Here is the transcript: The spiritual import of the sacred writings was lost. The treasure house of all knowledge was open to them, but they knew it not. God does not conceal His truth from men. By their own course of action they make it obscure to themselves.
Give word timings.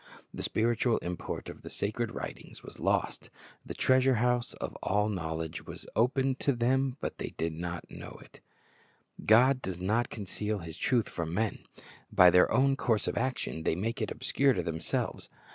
The 0.33 0.41
spiritual 0.41 0.97
import 0.97 1.47
of 1.47 1.61
the 1.61 1.69
sacred 1.69 2.09
writings 2.09 2.63
was 2.63 2.79
lost. 2.79 3.29
The 3.63 3.75
treasure 3.75 4.15
house 4.15 4.55
of 4.55 4.75
all 4.81 5.09
knowledge 5.09 5.67
was 5.67 5.85
open 5.95 6.33
to 6.39 6.53
them, 6.53 6.97
but 7.01 7.19
they 7.19 7.35
knew 7.39 7.45
it 7.45 7.53
not. 7.53 7.85
God 9.27 9.61
does 9.61 9.79
not 9.79 10.09
conceal 10.09 10.57
His 10.57 10.77
truth 10.79 11.07
from 11.07 11.35
men. 11.35 11.59
By 12.11 12.31
their 12.31 12.51
own 12.51 12.75
course 12.75 13.07
of 13.07 13.15
action 13.15 13.61
they 13.61 13.75
make 13.75 14.01
it 14.01 14.09
obscure 14.09 14.53
to 14.53 14.63
themselves. 14.63 15.29